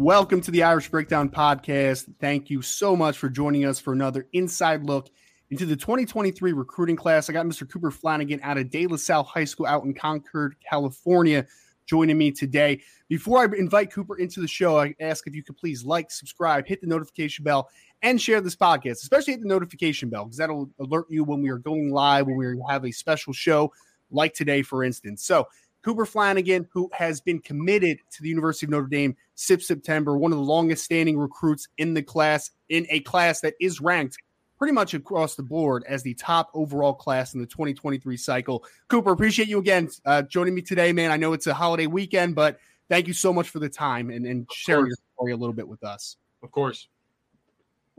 [0.00, 2.10] Welcome to the Irish Breakdown Podcast.
[2.20, 5.10] Thank you so much for joining us for another inside look
[5.50, 7.28] into the 2023 recruiting class.
[7.28, 7.70] I got Mr.
[7.70, 11.46] Cooper Flanagan out of De La Salle High School out in Concord, California,
[11.84, 12.80] joining me today.
[13.10, 16.66] Before I invite Cooper into the show, I ask if you could please like, subscribe,
[16.66, 17.68] hit the notification bell,
[18.00, 21.50] and share this podcast, especially hit the notification bell because that'll alert you when we
[21.50, 23.70] are going live, when we have a special show
[24.10, 25.26] like today, for instance.
[25.26, 25.46] So,
[25.82, 30.32] Cooper Flanagan, who has been committed to the University of Notre Dame since September, one
[30.32, 34.16] of the longest standing recruits in the class, in a class that is ranked
[34.58, 38.62] pretty much across the board as the top overall class in the 2023 cycle.
[38.88, 41.10] Cooper, appreciate you again uh, joining me today, man.
[41.10, 42.58] I know it's a holiday weekend, but
[42.90, 45.66] thank you so much for the time and, and sharing your story a little bit
[45.66, 46.18] with us.
[46.42, 46.88] Of course.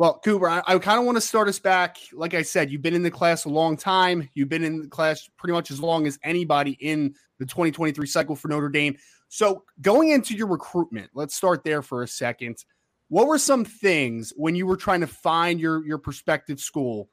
[0.02, 1.98] Well, Cooper, I, I kind of want to start us back.
[2.12, 4.28] Like I said, you've been in the class a long time.
[4.34, 8.36] You've been in the class pretty much as long as anybody in the 2023 cycle
[8.36, 8.98] for Notre Dame.
[9.28, 12.66] So, going into your recruitment, let's start there for a second.
[13.10, 17.08] What were some things when you were trying to find your your prospective school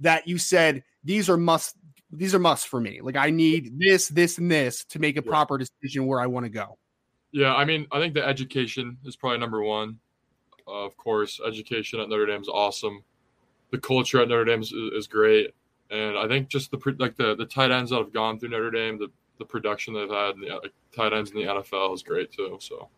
[0.00, 1.78] that you said these are must
[2.10, 3.00] these are must for me?
[3.00, 6.44] Like I need this, this, and this to make a proper decision where I want
[6.44, 6.76] to go.
[7.32, 9.98] Yeah, I mean, I think the education is probably number one.
[10.66, 13.02] Of course, education at Notre Dame is awesome.
[13.70, 15.54] The culture at Notre Dame is, is, great,
[15.90, 18.70] and I think just the like the the tight ends that have gone through Notre
[18.70, 19.08] Dame, the
[19.38, 22.56] the production they've had, the like, tight ends in the NFL is great too.
[22.60, 22.88] So.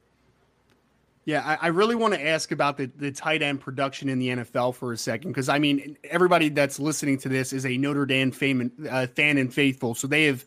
[1.24, 4.28] Yeah, I, I really want to ask about the, the tight end production in the
[4.28, 8.06] NFL for a second because I mean everybody that's listening to this is a Notre
[8.06, 10.44] Dame fan, uh, fan and faithful, so they have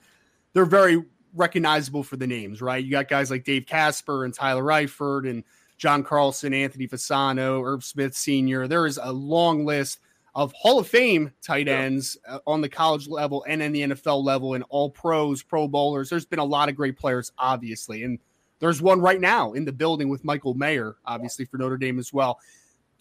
[0.54, 1.04] they're very
[1.34, 2.84] recognizable for the names, right?
[2.84, 5.44] You got guys like Dave Casper and Tyler Eifert and
[5.80, 8.68] John Carlson, Anthony Fasano, Irv Smith Sr.
[8.68, 10.00] There is a long list
[10.36, 12.36] of Hall of Fame tight ends yeah.
[12.36, 16.10] Uh, on the college level and in the NFL level, and all pros, pro bowlers.
[16.10, 18.04] There's been a lot of great players, obviously.
[18.04, 18.20] And
[18.60, 22.14] there's one right now in the building with Michael Mayer, obviously, for Notre Dame as
[22.14, 22.40] well.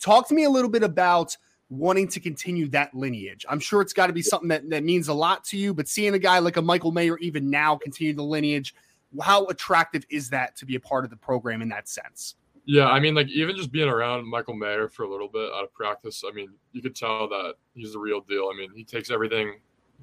[0.01, 1.37] Talk to me a little bit about
[1.71, 3.45] wanting to continue that lineage.
[3.49, 5.89] I'm sure it's got to be something that, that means a lot to you, but
[5.89, 8.75] seeing a guy like a Michael Mayer even now continue the lineage,
[9.21, 12.37] how attractive is that to be a part of the program in that sense?
[12.71, 15.65] Yeah, I mean, like even just being around Michael Mayer for a little bit out
[15.65, 18.51] of practice, I mean, you could tell that he's the real deal.
[18.53, 19.55] I mean, he takes everything.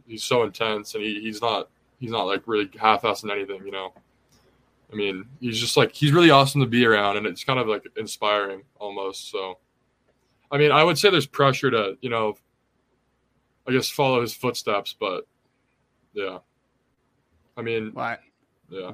[0.07, 3.93] He's so intense, and he, he's not he's not like really half-assing anything, you know.
[4.91, 7.67] I mean, he's just like he's really awesome to be around, and it's kind of
[7.67, 9.29] like inspiring almost.
[9.29, 9.59] So,
[10.51, 12.35] I mean, I would say there's pressure to you know,
[13.67, 15.27] I guess follow his footsteps, but
[16.13, 16.39] yeah,
[17.57, 18.17] I mean, Why?
[18.69, 18.93] yeah.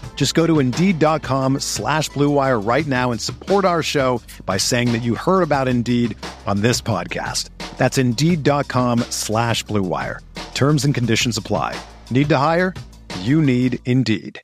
[0.15, 5.01] Just go to Indeed.com slash BlueWire right now and support our show by saying that
[5.01, 6.15] you heard about Indeed
[6.45, 7.49] on this podcast.
[7.79, 10.19] That's Indeed.com slash BlueWire.
[10.53, 11.75] Terms and conditions apply.
[12.11, 12.75] Need to hire?
[13.21, 14.39] You need Indeed.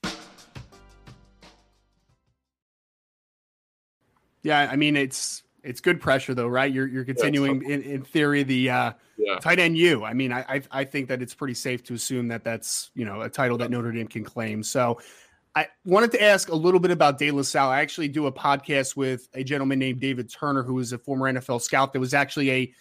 [4.41, 6.73] Yeah, I mean it's it's good pressure though, right?
[6.73, 9.39] You're you're continuing in, in theory the uh, yeah.
[9.39, 10.05] tight end you.
[10.05, 13.05] I mean, I, I I think that it's pretty safe to assume that that's you
[13.05, 14.63] know a title that Notre Dame can claim.
[14.63, 14.99] So.
[15.57, 17.71] I wanted to ask a little bit about De La Salle.
[17.71, 21.33] I actually do a podcast with a gentleman named David Turner, who is a former
[21.33, 22.71] NFL scout that was actually a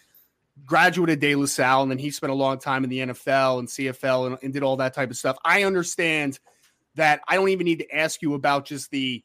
[0.67, 3.61] graduate of De La Salle, and then he spent a long time in the NFL
[3.61, 5.39] and CFL and, and did all that type of stuff.
[5.43, 6.39] I understand
[6.97, 9.25] that I don't even need to ask you about just the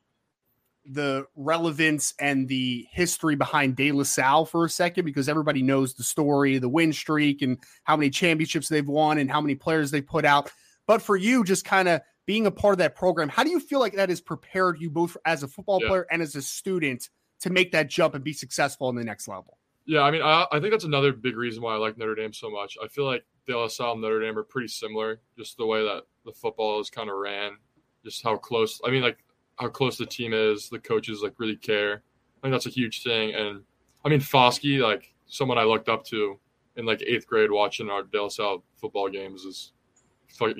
[0.86, 5.94] the relevance and the history behind De La Salle for a second because everybody knows
[5.94, 9.92] the story, the win streak, and how many championships they've won and how many players
[9.92, 10.50] they put out.
[10.88, 12.02] But for you, just kind of
[12.32, 14.90] being a part of that program, how do you feel like that has prepared you
[14.90, 15.90] both as a football yeah.
[15.90, 17.10] player and as a student
[17.42, 19.58] to make that jump and be successful in the next level?
[19.86, 22.32] Yeah, I mean, I, I think that's another big reason why I like Notre Dame
[22.32, 22.78] so much.
[22.82, 25.84] I feel like De La Salle and Notre Dame are pretty similar, just the way
[25.84, 27.58] that the football is kind of ran,
[28.06, 28.80] just how close.
[28.86, 29.18] I mean, like
[29.58, 30.70] how close the team is.
[30.70, 32.02] The coaches like really care.
[32.38, 33.36] I think that's a huge thing.
[33.36, 33.64] And
[34.06, 36.40] I mean, Foskey, like someone I looked up to
[36.78, 39.74] in like eighth grade watching our De La Salle football games, is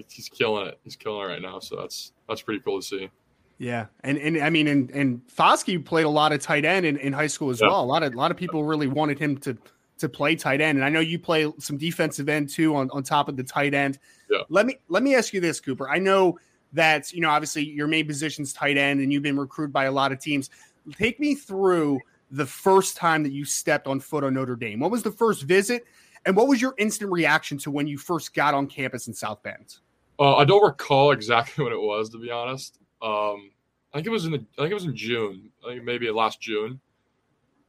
[0.10, 0.80] he's killing it.
[0.84, 1.60] He's killing it right now.
[1.60, 3.10] So that's that's pretty cool to see.
[3.58, 6.98] Yeah, and and I mean, and and Foskey played a lot of tight end in,
[6.98, 7.68] in high school as yeah.
[7.68, 7.84] well.
[7.84, 9.58] A lot of a lot of people really wanted him to
[10.00, 13.04] to play tight end, and I know you play some defensive end too on on
[13.04, 14.00] top of the tight end.
[14.30, 14.40] Yeah.
[14.50, 15.90] Let me let me ask you this, Cooper.
[15.90, 16.40] I know
[16.74, 19.92] that you know obviously your main position's tight end and you've been recruited by a
[19.92, 20.50] lot of teams
[20.98, 22.00] take me through
[22.32, 25.44] the first time that you stepped on foot on notre dame what was the first
[25.44, 25.86] visit
[26.26, 29.42] and what was your instant reaction to when you first got on campus in south
[29.44, 29.78] bend?
[30.20, 32.80] Uh, i don't recall exactly when it was to be honest.
[33.02, 33.52] Um,
[33.94, 36.10] i think it was in the i think it was in june i think maybe
[36.12, 36.80] last june.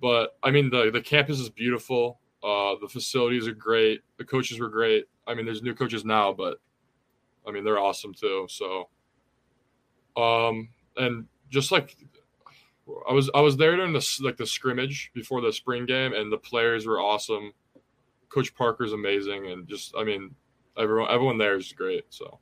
[0.01, 2.19] But i mean the the campus is beautiful.
[2.43, 4.01] Uh, the facilities are great.
[4.19, 5.05] The coaches were great.
[5.27, 6.59] I mean there's new coaches now but
[7.47, 8.47] I mean, they're awesome too.
[8.49, 8.89] So,
[10.17, 11.97] um, and just like
[13.09, 16.33] I was, I was there during the like the scrimmage before the spring game, and
[16.33, 17.53] the players were awesome.
[18.33, 20.35] Coach Parker's amazing, and just I mean,
[20.79, 22.05] everyone, everyone there is great.
[22.11, 22.39] So.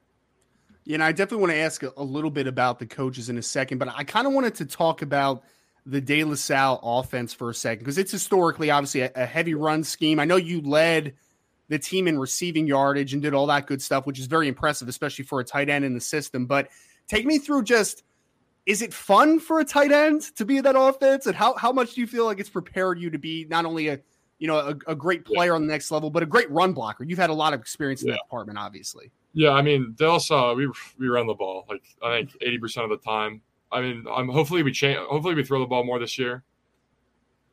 [0.84, 3.36] Yeah, and I definitely want to ask a, a little bit about the coaches in
[3.36, 5.42] a second, but I kind of wanted to talk about
[5.86, 9.54] the De La Salle offense for a second because it's historically obviously a, a heavy
[9.54, 10.18] run scheme.
[10.18, 11.14] I know you led
[11.68, 14.88] the team in receiving yardage and did all that good stuff, which is very impressive,
[14.88, 16.46] especially for a tight end in the system.
[16.46, 16.68] But
[17.08, 18.02] take me through just
[18.66, 21.26] is it fun for a tight end to be in that offense?
[21.26, 23.88] And how, how much do you feel like it's prepared you to be not only
[23.88, 24.00] a
[24.40, 25.54] you know a, a great player yeah.
[25.54, 27.04] on the next level, but a great run blocker?
[27.04, 28.14] You've had a lot of experience in yeah.
[28.14, 29.12] that department, obviously.
[29.32, 32.90] Yeah, I mean, they also we we run the ball like I think eighty percent
[32.90, 33.42] of the time.
[33.70, 34.98] I mean, I'm hopefully we change.
[34.98, 36.42] Hopefully we throw the ball more this year.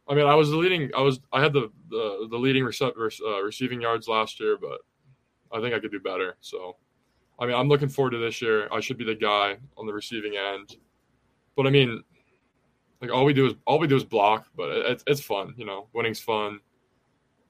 [0.09, 0.89] I mean, I was the leading.
[0.95, 1.19] I was.
[1.31, 4.79] I had the the, the leading rece- uh, receiving yards last year, but
[5.51, 6.37] I think I could do better.
[6.39, 6.77] So,
[7.39, 8.69] I mean, I'm looking forward to this year.
[8.71, 10.77] I should be the guy on the receiving end.
[11.55, 12.03] But I mean,
[13.01, 15.53] like all we do is all we do is block, but it, it's fun.
[15.57, 16.59] You know, winning's fun.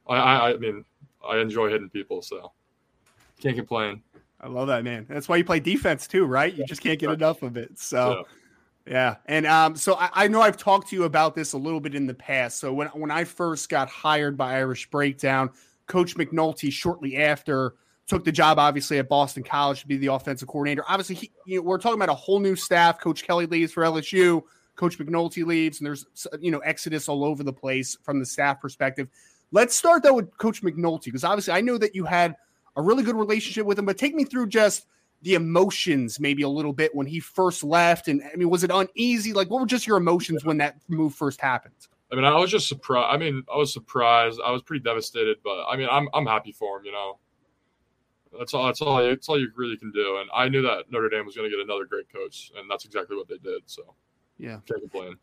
[0.09, 0.86] I, I I mean,
[1.27, 2.51] I enjoy hitting people, so
[3.41, 4.01] can't complain.
[4.39, 5.05] I love that, man.
[5.10, 6.53] That's why you play defense too, right?
[6.53, 7.79] You just can't get enough of it.
[7.79, 8.17] So.
[8.17, 8.24] Yeah.
[8.89, 11.81] Yeah, and um, so I, I, know I've talked to you about this a little
[11.81, 12.58] bit in the past.
[12.58, 15.50] So when when I first got hired by Irish Breakdown,
[15.88, 17.74] Coach McNulty shortly after
[18.08, 20.84] took the job, obviously at Boston College to be the offensive coordinator.
[20.88, 23.00] Obviously, he, you know, we're talking about a whole new staff.
[23.00, 24.41] Coach Kelly leaves for LSU.
[24.77, 26.05] Coach McNulty leaves, and there's
[26.39, 29.10] you know exodus all over the place from the staff perspective.
[29.51, 32.36] Let's start though with Coach McNulty because obviously I know that you had
[32.75, 34.88] a really good relationship with him, but take me through just
[35.22, 38.08] the emotions maybe a little bit when he first left?
[38.08, 39.34] And I mean, was it uneasy?
[39.34, 41.74] Like, what were just your emotions when that move first happened?
[42.12, 43.13] I mean, I was just surprised.
[43.13, 44.39] I mean, I was surprised.
[44.44, 46.86] I was pretty devastated, but I mean, I'm I'm happy for him.
[46.86, 47.18] You know,
[48.38, 48.66] that's all.
[48.66, 49.04] That's all.
[49.04, 50.18] That's all you really can do.
[50.22, 52.86] And I knew that Notre Dame was going to get another great coach, and that's
[52.86, 53.63] exactly what they did.
[53.66, 53.94] So,
[54.38, 55.18] yeah, can't complain.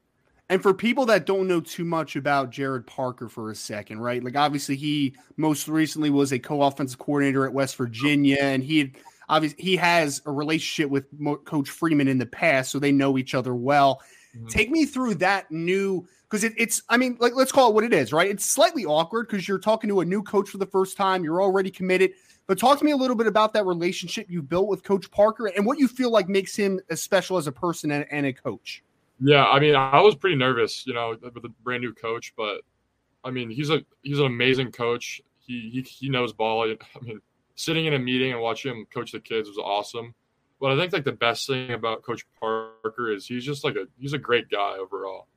[0.51, 4.23] And for people that don't know too much about Gerad Parker for a second, right?
[4.23, 8.91] Like obviously he most recently was a co-offensive coordinator at West Virginia, and he had
[9.29, 11.07] obviously he has a relationship with
[11.45, 14.03] Coach Freeman in the past, so they know each other well.
[14.37, 14.49] Mm-hmm.
[14.49, 17.85] Take me through that new because it, it's I mean like let's call it what
[17.85, 18.31] it is, right?
[18.31, 21.25] It's slightly awkward because you're talking to a new coach for the first time.
[21.25, 22.13] You're already committed.
[22.47, 25.47] But talk to me a little bit about that relationship you built with Coach Parker
[25.47, 28.35] and what you feel like makes him as special as a person and, and a
[28.35, 28.83] coach.
[29.21, 32.63] Yeah, I mean, I was pretty nervous, you know, with a brand new coach, but
[33.25, 35.23] I mean, he's a he's an amazing coach.
[35.41, 36.65] He he he knows ball.
[36.65, 37.21] I mean,
[37.57, 40.15] sitting in a meeting and watching him coach the kids was awesome.
[40.61, 43.87] But I think like the best thing about Coach Parker is he's just like a
[43.99, 45.29] he's a great guy overall.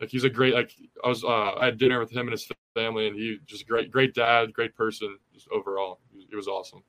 [0.00, 0.72] Like he's a great like
[1.04, 3.90] I was uh, I had dinner with him and his family and he just great
[3.90, 6.00] great dad, great person just overall.
[6.30, 6.82] It was awesome.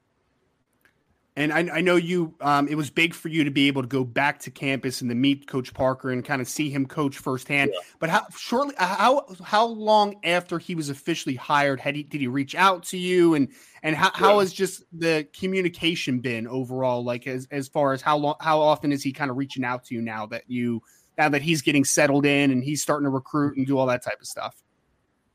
[1.38, 3.88] And I, I know you, um, it was big for you to be able to
[3.90, 7.18] go back to campus and to meet Coach Parker and kind of see him coach
[7.18, 7.72] firsthand.
[7.74, 7.80] Yeah.
[8.00, 12.28] But how shortly, how how long after he was officially hired, had he did he
[12.28, 13.50] reach out to you and
[13.84, 14.12] and how, yeah.
[14.14, 17.04] how has just the communication been overall?
[17.04, 19.84] Like as as far as how long, how often is he kind of reaching out
[19.86, 20.82] to you now that you
[21.18, 24.04] now that he's getting settled in and he's starting to recruit and do all that
[24.04, 24.64] type of stuff?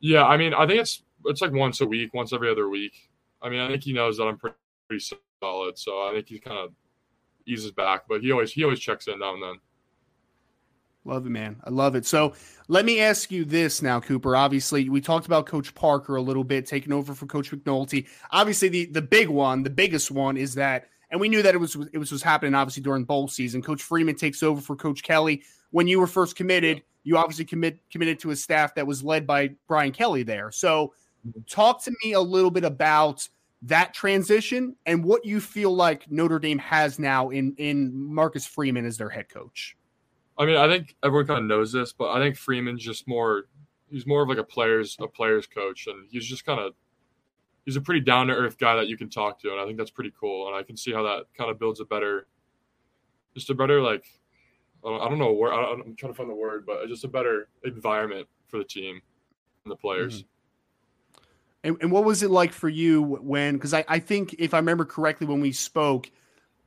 [0.00, 3.10] Yeah, I mean, I think it's it's like once a week, once every other week.
[3.42, 4.56] I mean, I think he knows that I'm pretty,
[4.90, 5.04] pretty
[5.40, 5.78] solid.
[5.78, 6.72] So I think he kind of
[7.46, 9.54] eases back, but he always he always checks in now and then.
[11.04, 11.56] Love it, man.
[11.64, 12.04] I love it.
[12.04, 12.34] So
[12.68, 14.36] let me ask you this now, Cooper.
[14.36, 18.06] Obviously, we talked about Coach Parker a little bit, taking over for Coach McNulty.
[18.32, 21.58] Obviously, the the big one, the biggest one, is that, and we knew that it
[21.58, 23.62] was it was was happening obviously during bowl season.
[23.62, 25.42] Coach Freeman takes over for Coach Kelly.
[25.70, 29.26] When you were first committed, you obviously commit committed to a staff that was led
[29.26, 30.50] by Brian Kelly there.
[30.50, 30.92] So,
[31.26, 31.40] mm-hmm.
[31.48, 33.26] talk to me a little bit about
[33.62, 38.86] that transition and what you feel like Notre Dame has now in in Marcus Freeman
[38.86, 39.76] as their head coach.
[40.38, 43.44] I mean, I think everyone kind of knows this, but I think Freeman's just more
[43.90, 46.74] he's more of like a players a players coach and he's just kind of
[47.64, 49.76] he's a pretty down to earth guy that you can talk to and I think
[49.76, 52.26] that's pretty cool and I can see how that kind of builds a better
[53.34, 54.04] just a better like
[54.84, 57.08] I don't, I don't know where I'm trying to find the word, but just a
[57.08, 59.00] better environment for the team
[59.64, 60.22] and the players.
[60.22, 60.26] Mm-hmm.
[61.62, 63.54] And, and what was it like for you when?
[63.54, 66.10] Because I, I think if I remember correctly, when we spoke,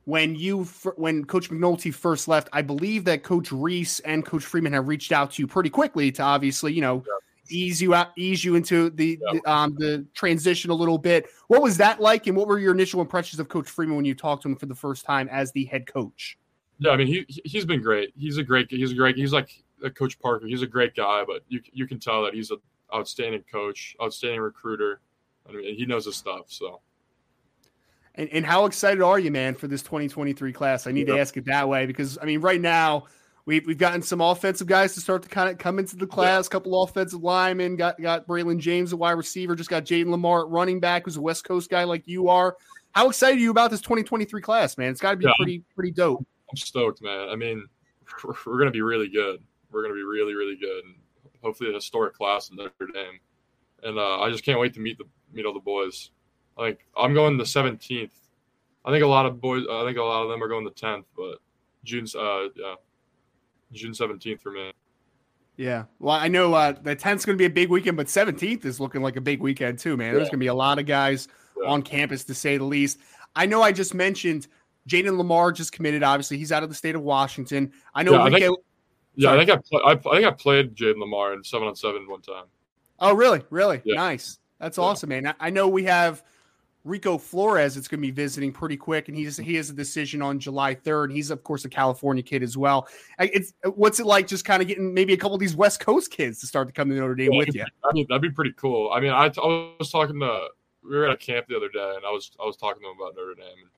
[0.04, 0.64] when you
[0.96, 5.12] when Coach McNulty first left, I believe that Coach Rees and Coach Freeman have reached
[5.12, 7.56] out to you pretty quickly to obviously you know yeah.
[7.56, 9.40] ease you out, ease you into the, yeah.
[9.40, 11.26] the, um the transition a little bit.
[11.48, 14.14] What was that like, and what were your initial impressions of Coach Freeman when you
[14.14, 16.38] talked to him for the first time as the head coach?
[16.78, 18.12] Yeah, I mean he he's been great.
[18.16, 20.46] He's a great he's a great he's like a Coach Parker.
[20.46, 22.56] He's a great guy, but you you can tell that he's a
[22.92, 25.00] outstanding coach, outstanding recruiter.
[25.48, 26.46] I mean, he knows his stuff.
[26.48, 26.80] So.
[28.14, 30.86] And, and how excited are you, man, for this 2023 class?
[30.86, 31.14] I need yeah.
[31.14, 33.06] to ask it that way because I mean, right now
[33.44, 36.46] we've we've gotten some offensive guys to start to kind of come into the class.
[36.46, 39.54] A couple offensive linemen got got Braylon James, a wide receiver.
[39.54, 42.56] Just got Jayden Limar at running back, who's a West Coast guy like you are.
[42.92, 44.90] How excited are you about this 2023 class, man?
[44.90, 46.24] It's got to be yeah, pretty pretty dope.
[46.50, 47.28] I'm stoked, man.
[47.28, 47.66] I mean,
[48.24, 49.40] we're, we're going to be really good.
[49.70, 50.84] We're going to be really really good.
[50.84, 50.94] And
[51.44, 53.20] hopefully a historic class in Notre Dame.
[53.82, 56.10] And uh, I just can't wait to meet the meet all the boys.
[56.56, 58.10] Like I'm going the 17th.
[58.84, 59.64] I think a lot of boys.
[59.70, 61.38] I think a lot of them are going the 10th, but
[61.84, 62.74] June's uh yeah,
[63.72, 64.72] June 17th for me.
[65.56, 65.84] Yeah.
[66.00, 68.64] Well, I know uh, the 10th is going to be a big weekend, but 17th
[68.64, 70.08] is looking like a big weekend too, man.
[70.08, 70.12] Yeah.
[70.14, 71.28] There's going to be a lot of guys
[71.62, 71.68] yeah.
[71.68, 72.98] on campus to say the least.
[73.36, 74.48] I know I just mentioned
[74.88, 76.02] Jayden Limar just committed.
[76.02, 77.72] Obviously, he's out of the state of Washington.
[77.94, 78.56] I know yeah, Rico,
[79.16, 81.76] yeah, I think I, play, I, I think I played Jayden Limar in seven on
[81.76, 82.44] seven one time.
[82.98, 83.42] Oh, really?
[83.50, 83.80] Really?
[83.84, 83.96] Yeah.
[83.96, 84.38] Nice.
[84.58, 84.84] That's yeah.
[84.84, 85.34] awesome, man.
[85.40, 86.22] I know we have
[86.84, 87.76] Rico Flores.
[87.76, 90.74] It's going to be visiting pretty quick, and he's he has a decision on July
[90.74, 91.12] third.
[91.12, 92.88] He's of course a California kid as well.
[93.18, 96.10] It's what's it like just kind of getting maybe a couple of these West Coast
[96.10, 97.64] kids to start to come to Notre Dame yeah, with you?
[97.84, 98.90] I mean, that'd be pretty cool.
[98.92, 100.48] I mean, I, I was talking to
[100.82, 102.90] we were at a camp the other day, and I was I was talking to
[102.90, 103.70] him about Notre Dame.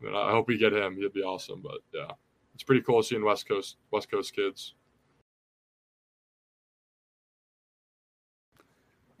[0.00, 0.96] I mean, I hope we get him.
[0.96, 1.60] He'd be awesome.
[1.62, 2.12] But yeah
[2.56, 4.72] it's pretty cool seeing West Coast West Coast kids.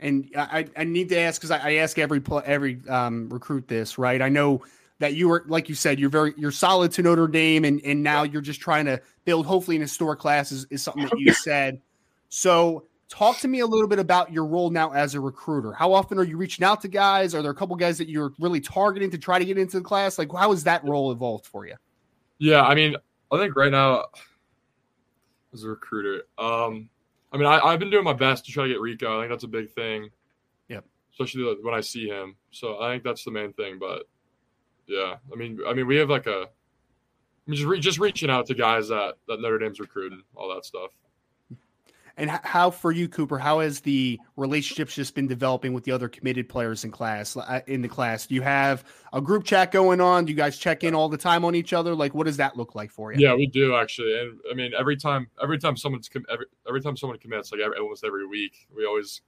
[0.00, 3.98] And I, I need to ask because I, I, ask every every um, recruit this,
[3.98, 4.22] right?
[4.22, 4.62] I know
[5.00, 8.02] that you were like you said you're very you're solid to Notre Dame, and and
[8.02, 11.34] now you're just trying to build hopefully an historic class is, is something that you
[11.34, 11.82] said.
[12.30, 15.74] So talk to me a little bit about your role now as a recruiter.
[15.74, 17.34] How often are you reaching out to guys?
[17.34, 19.84] Are there a couple guys that you're really targeting to try to get into the
[19.84, 20.18] class?
[20.18, 21.74] Like how has that role evolved for you?
[22.38, 22.96] Yeah, I mean,
[23.32, 24.04] I think right now,
[25.52, 26.88] as a recruiter, um,
[27.32, 29.18] I mean, I, have been doing my best to try to get Rico.
[29.18, 30.10] I think that's a big thing.
[30.68, 30.84] Yep.
[31.12, 32.36] Especially when I see him.
[32.50, 33.78] So I think that's the main thing.
[33.78, 34.04] But
[34.86, 38.30] yeah, I mean, I mean, we have like a, I mean, just re- just reaching
[38.30, 40.90] out to guys that that Notre Dame's recruiting, all that stuff.
[42.18, 43.36] And how for you, Cooper?
[43.38, 47.36] How has the relationships just been developing with the other committed players in class?
[47.36, 50.24] Uh, in the class, do you have a group chat going on?
[50.24, 51.94] Do you guys check in all the time on each other?
[51.94, 53.20] Like, what does that look like for you?
[53.20, 54.18] Yeah, we do actually.
[54.18, 57.76] And I mean, every time, every time someone's every, every time someone commits, like every,
[57.76, 59.20] almost every week, we always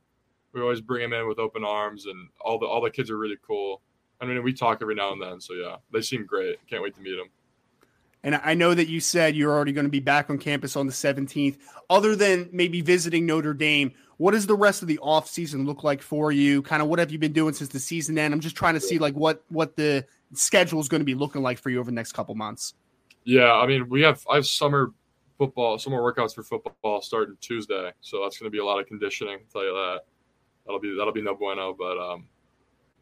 [0.55, 3.19] we always bring them in with open arms, and all the all the kids are
[3.19, 3.83] really cool.
[4.21, 5.41] I mean, we talk every now and then.
[5.41, 6.57] So yeah, they seem great.
[6.69, 7.29] Can't wait to meet them.
[8.25, 10.87] And I know that you said you're already going to be back on campus on
[10.87, 11.59] the 17th.
[11.89, 15.85] Other than maybe visiting Notre Dame, what does the rest of the off season look
[15.85, 16.61] like for you?
[16.63, 18.35] Kind of what have you been doing since the season end?
[18.35, 21.43] I'm just trying to see like what what the schedule is going to be looking
[21.43, 22.75] like for you over the next couple months.
[23.25, 24.93] Yeah, I mean, we have I have summer
[25.39, 28.87] football, summer workouts for football starting Tuesday, so that's going to be a lot of
[28.87, 29.39] conditioning.
[29.39, 30.01] I'll tell you that.
[30.67, 32.27] That'll be that'll be no bueno, but um,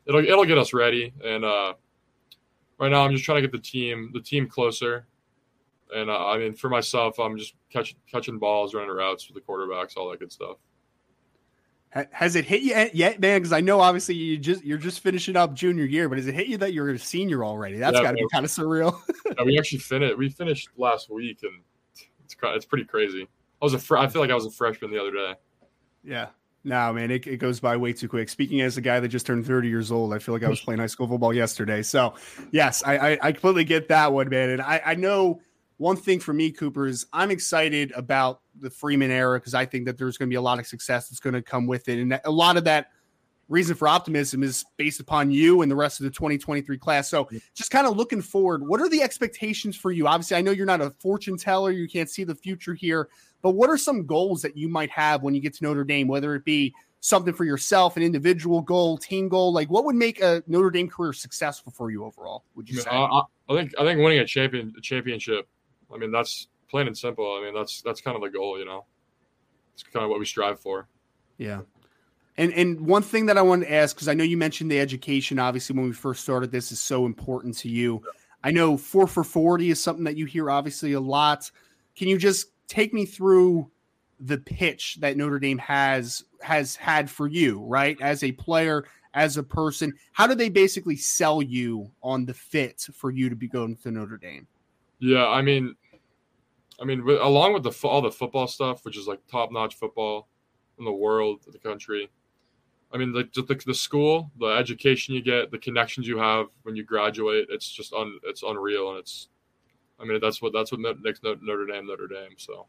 [0.06, 1.12] it'll it'll get us ready.
[1.24, 1.74] And uh,
[2.78, 5.06] right now, I'm just trying to get the team the team closer.
[5.94, 9.40] And uh, I mean, for myself, I'm just catching catching balls, running routes with the
[9.40, 10.56] quarterbacks, all that good stuff.
[12.10, 13.38] Has it hit you yet, man?
[13.38, 16.34] Because I know obviously you just you're just finishing up junior year, but has it
[16.34, 17.78] hit you that you're a senior already?
[17.78, 19.00] That's yeah, got to be kind of surreal.
[19.26, 20.18] yeah, we actually finished.
[20.18, 21.62] We finished last week, and
[22.24, 23.22] it's it's pretty crazy.
[23.22, 25.34] I was a fr- I feel like I was a freshman the other day.
[26.04, 26.26] Yeah.
[26.66, 28.28] No, man, it, it goes by way too quick.
[28.28, 30.60] Speaking as a guy that just turned 30 years old, I feel like I was
[30.60, 31.80] playing high school football yesterday.
[31.80, 32.14] So,
[32.50, 34.50] yes, I, I, I completely get that one, man.
[34.50, 35.40] And I, I know
[35.76, 39.86] one thing for me, Cooper, is I'm excited about the Freeman era because I think
[39.86, 42.00] that there's going to be a lot of success that's going to come with it.
[42.00, 42.88] And a lot of that
[43.48, 47.08] reason for optimism is based upon you and the rest of the 2023 class.
[47.08, 50.06] So just kind of looking forward, what are the expectations for you?
[50.06, 53.08] Obviously, I know you're not a fortune teller, you can't see the future here,
[53.42, 56.08] but what are some goals that you might have when you get to Notre Dame,
[56.08, 59.52] whether it be something for yourself, an individual goal, team goal?
[59.52, 62.44] Like what would make a Notre Dame career successful for you overall?
[62.56, 62.90] Would you say?
[62.90, 65.48] I, I think I think winning a champion a championship
[65.92, 67.36] I mean, that's plain and simple.
[67.38, 68.84] I mean, that's that's kind of the goal, you know.
[69.74, 70.88] It's kind of what we strive for.
[71.38, 71.60] Yeah.
[72.38, 74.80] And and one thing that I wanted to ask because I know you mentioned the
[74.80, 75.38] education.
[75.38, 78.02] Obviously, when we first started, this is so important to you.
[78.44, 81.50] I know four for forty is something that you hear obviously a lot.
[81.96, 83.70] Can you just take me through
[84.20, 88.00] the pitch that Notre Dame has has had for you, right?
[88.00, 92.86] As a player, as a person, how do they basically sell you on the fit
[92.92, 94.46] for you to be going to Notre Dame?
[94.98, 95.74] Yeah, I mean,
[96.80, 99.76] I mean, with, along with the all the football stuff, which is like top notch
[99.76, 100.28] football
[100.78, 102.10] in the world, the country.
[102.92, 106.76] I mean, like the, the school, the education you get, the connections you have when
[106.76, 109.28] you graduate, it's just un, it's unreal, and it's,
[110.00, 112.36] I mean, that's what that's what makes Notre Dame Notre Dame.
[112.36, 112.66] So,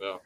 [0.00, 0.16] yeah.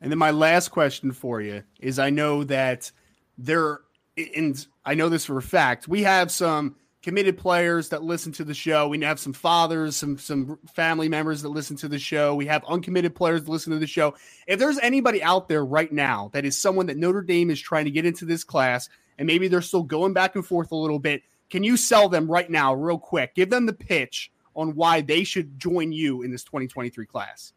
[0.00, 2.90] And then my last question for you is: I know that
[3.38, 3.80] there,
[4.16, 8.42] and I know this for a fact, we have some committed players that listen to
[8.42, 8.88] the show.
[8.88, 12.34] We have some fathers, some some family members that listen to the show.
[12.34, 14.16] We have uncommitted players that listen to the show.
[14.48, 17.84] If there's anybody out there right now that is someone that Notre Dame is trying
[17.84, 18.88] to get into this class,
[19.18, 22.28] and maybe they're still going back and forth a little bit, can you sell them
[22.28, 23.36] right now, real quick?
[23.36, 27.52] Give them the pitch on why they should join you in this 2023 class.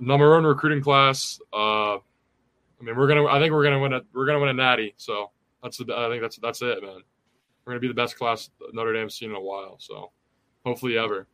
[0.00, 1.40] Number one recruiting class.
[1.52, 2.00] Uh, I
[2.80, 3.26] mean, we're gonna.
[3.26, 4.02] I think we're gonna win a.
[4.14, 4.94] We're gonna win a natty.
[4.98, 5.32] So
[5.64, 5.78] that's.
[5.78, 7.02] The, I think that's that's it, man
[7.68, 9.76] we're going to be the best class Notre Dame's seen in a while.
[9.78, 10.10] So
[10.64, 11.28] hopefully ever.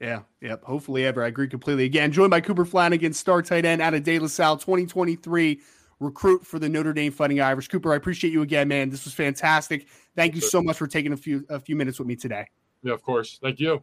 [0.00, 0.62] Yeah, yep.
[0.64, 1.24] Hopefully ever.
[1.24, 1.84] I agree completely.
[1.84, 5.60] Again, joined by Cooper Flanagan, star tight end out of De La Salle, 2023
[5.98, 7.68] recruit for the Notre Dame Fighting Irish.
[7.68, 8.90] Cooper, I appreciate you again, man.
[8.90, 9.86] This was fantastic.
[10.14, 12.48] Thank you so much for taking a few a few minutes with me today.
[12.82, 13.38] Yeah, of course.
[13.40, 13.82] Thank you.